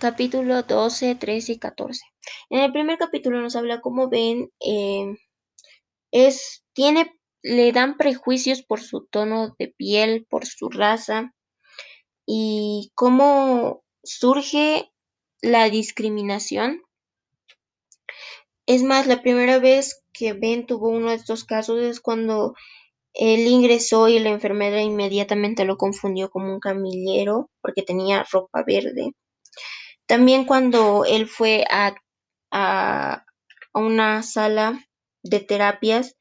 [0.00, 2.02] capítulo 12, 13 y 14.
[2.48, 5.14] En el primer capítulo nos habla cómo Ben eh,
[6.10, 11.32] es, tiene, le dan prejuicios por su tono de piel, por su raza
[12.26, 14.90] y cómo surge
[15.42, 16.82] la discriminación.
[18.66, 22.54] Es más, la primera vez que Ben tuvo uno de estos casos es cuando
[23.12, 29.12] él ingresó y la enfermera inmediatamente lo confundió como un camillero porque tenía ropa verde.
[30.10, 31.94] También cuando él fue a,
[32.50, 33.24] a,
[33.72, 34.84] una sala
[35.22, 36.16] de terapias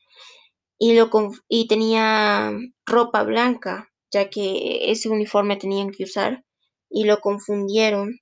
[0.77, 1.09] y, lo,
[1.47, 2.51] y tenía
[2.85, 6.43] ropa blanca, ya que ese uniforme tenían que usar
[6.87, 8.19] y lo confundieron.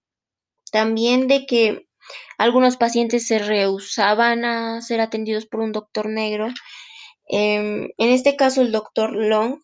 [0.71, 1.89] También de que
[2.37, 6.47] algunos pacientes se rehusaban a ser atendidos por un doctor negro
[7.27, 9.59] Em, en este caso, el doctor Long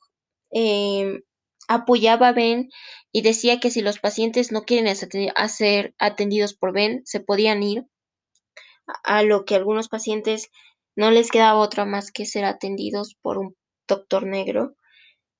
[0.51, 1.21] em,
[1.67, 2.69] apoyaba a Ben
[3.11, 7.85] y decía que si los pacientes no quieren ser atendidos por Ben, se podían ir,
[9.03, 10.49] a lo que algunos pacientes
[10.95, 13.55] no les quedaba otra más que ser atendidos por un
[13.87, 14.75] doctor negro.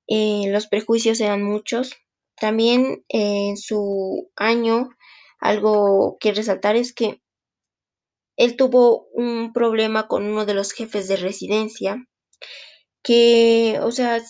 [0.08, 1.94] Eh, los prejuicios eran muchos.
[2.36, 4.90] También en su año,
[5.40, 7.22] algo que resaltar es que
[8.36, 12.08] él tuvo un problema con uno de los jefes de residencia
[13.04, 14.22] que, o sea,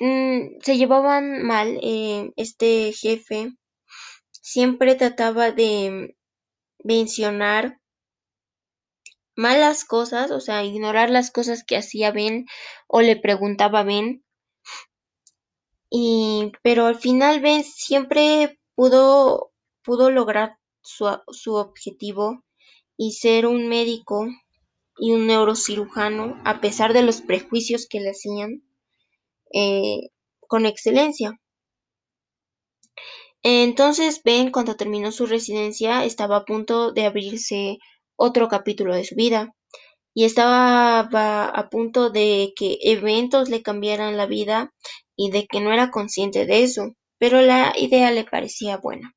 [0.00, 1.78] mm, se llevaban mal.
[1.82, 3.52] Eh, este jefe
[4.30, 6.16] siempre trataba de
[6.84, 7.80] mencionar
[9.36, 12.46] malas cosas, o sea, ignorar las cosas que hacía Ben
[12.88, 14.24] o le preguntaba Ben.
[15.90, 19.52] Y, pero al final Ben siempre pudo,
[19.82, 22.44] pudo lograr su, su objetivo
[22.96, 24.26] y ser un médico
[24.98, 28.62] y un neurocirujano, a pesar de los prejuicios que le hacían,
[29.52, 31.38] eh, con excelencia.
[33.42, 37.78] Entonces Ben, cuando terminó su residencia, estaba a punto de abrirse
[38.16, 39.54] otro capítulo de su vida
[40.14, 44.72] y estaba a punto de que eventos le cambiaran la vida
[45.14, 49.14] y de que no era consciente de eso, pero la idea le parecía buena.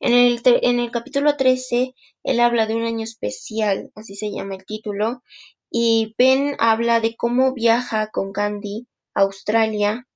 [0.00, 1.94] En el, en el capítulo 13,
[2.24, 5.22] él habla de un año especial, así se llama el título,
[5.70, 10.06] y Ben habla de cómo viaja con Candy a Australia.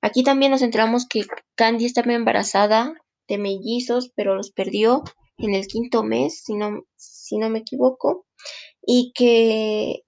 [0.00, 1.24] Aquí también nos enteramos que
[1.54, 2.94] Candy estaba embarazada
[3.28, 5.02] de mellizos, pero los perdió
[5.38, 8.26] en el quinto mes, si no, si no me equivoco,
[8.86, 10.04] y que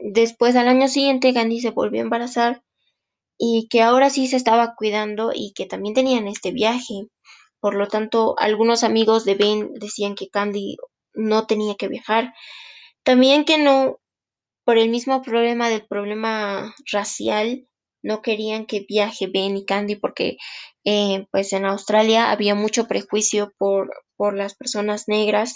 [0.00, 2.62] después al año siguiente Candy se volvió a embarazar
[3.38, 7.08] y que ahora sí se estaba cuidando y que también tenían este viaje.
[7.60, 10.76] Por lo tanto, algunos amigos de Ben decían que Candy
[11.14, 12.34] no tenía que viajar.
[13.02, 13.98] También que no,
[14.66, 17.68] por el mismo problema del problema racial,
[18.02, 20.38] no querían que viaje Ben y Candy porque
[20.84, 25.54] eh, pues en Australia había mucho prejuicio por, por las personas negras.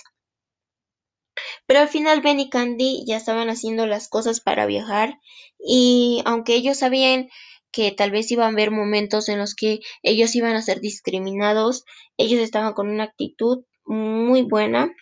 [1.66, 5.18] Pero al final Ben y Candy ya estaban haciendo las cosas para viajar
[5.58, 7.28] y aunque ellos sabían
[7.72, 11.84] que tal vez iban a haber momentos en los que ellos iban a ser discriminados,
[12.16, 14.94] ellos estaban con una actitud muy buena.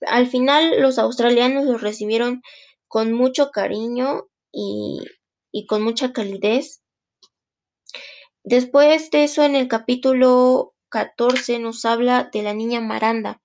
[0.00, 2.42] Al final los australianos los recibieron
[2.90, 5.06] con mucho cariño y,
[5.68, 6.82] con mucha calidez.
[8.42, 13.40] Después de eso, en el capítulo 14 nos habla de la niña Maranda.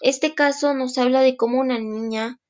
[0.00, 2.40] Este caso nos habla de cómo una niña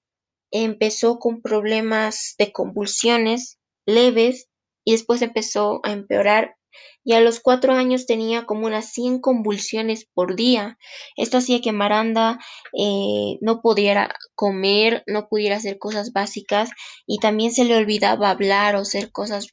[0.51, 4.49] empezó con problemas de convulsiones leves
[4.85, 6.57] y después empezó a empeorar
[7.05, 10.79] y a los cuatro años tenía como unas 100 convulsiones por día.
[11.17, 12.39] Esto hacía que Maranda
[12.79, 16.71] eh, no pudiera comer, no pudiera hacer cosas básicas
[17.07, 19.49] y también se le olvidaba hablar o hacer cosas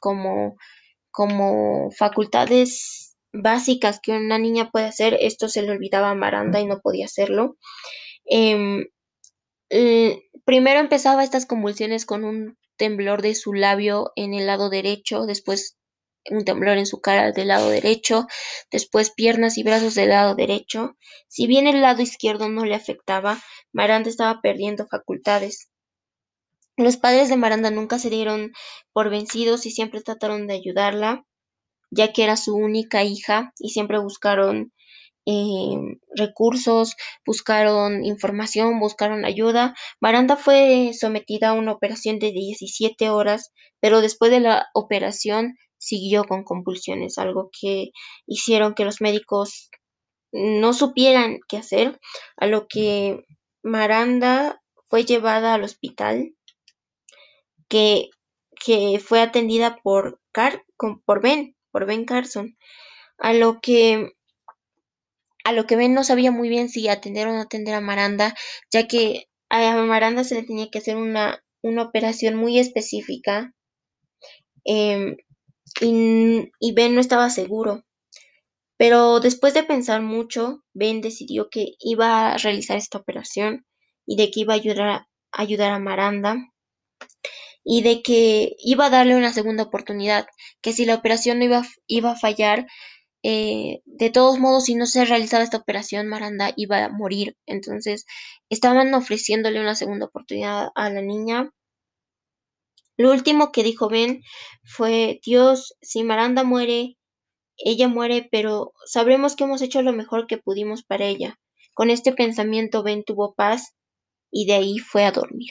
[0.00, 0.56] como,
[1.10, 5.16] como facultades básicas que una niña puede hacer.
[5.20, 7.56] Esto se le olvidaba a Maranda y no podía hacerlo.
[8.24, 8.86] Em,
[10.44, 15.76] primero empezaba estas convulsiones con un temblor de su labio en el lado derecho, después
[16.30, 18.26] un temblor en su cara del lado derecho,
[18.70, 20.96] después piernas y brazos del lado derecho.
[21.28, 23.38] Si bien el lado izquierdo no le afectaba,
[23.72, 25.68] Maranda estaba perdiendo facultades.
[26.76, 28.52] Los padres de Maranda nunca se dieron
[28.92, 31.24] por vencidos y siempre trataron de ayudarla,
[31.90, 34.72] ya que era su única hija y siempre buscaron
[35.26, 35.76] eh,
[36.14, 39.74] recursos, buscaron información, buscaron ayuda.
[40.00, 46.24] Maranda fue sometida a una operación de 17 horas, pero después de la operación siguió
[46.24, 47.90] con convulsiones, algo que
[48.26, 49.70] hicieron que los médicos
[50.32, 52.00] no supieran qué hacer,
[52.36, 53.24] a lo que
[53.62, 56.34] Maranda fue llevada al hospital,
[57.68, 58.10] que,
[58.64, 60.64] que fue atendida por, Car
[61.04, 62.56] por Ben, por Ben Carson,
[63.18, 64.12] a lo que
[65.44, 68.34] a lo que Ben no sabía muy bien si atender o no atender a Maranda,
[68.72, 73.54] ya que a Maranda se le tenía que hacer una, una operación muy específica
[74.64, 75.16] em,
[75.80, 77.84] y, Ben no estaba seguro.
[78.76, 83.66] Pero después de pensar mucho, Ben decidió que iba a realizar esta operación
[84.06, 86.36] y de que iba a ayudar a, ayudar a Maranda
[87.64, 90.26] y de que iba a darle una segunda oportunidad,
[90.60, 92.66] que si la operación no iba, iba a fallar,
[93.22, 97.36] eh, de todos modos, si no se realizaba esta operación, Maranda iba a morir.
[97.46, 98.04] Entonces,
[98.50, 101.50] estaban ofreciéndole una segunda oportunidad a la niña.
[102.96, 104.22] Lo último que dijo Ben
[104.64, 106.96] fue, Dios, si Maranda muere,
[107.56, 111.38] ella muere, pero sabremos que hemos hecho lo mejor que pudimos para ella.
[111.74, 113.74] Con este pensamiento Ben tuvo paz
[114.30, 115.50] y de ahí fue a dormir.